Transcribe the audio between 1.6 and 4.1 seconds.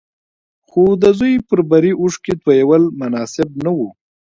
بري اوښکې تويول مناسب نه وو.